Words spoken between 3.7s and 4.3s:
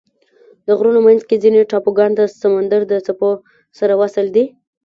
سره وصل